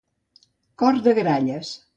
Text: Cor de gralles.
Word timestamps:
Cor 0.83 0.99
de 1.09 1.15
gralles. 1.21 1.79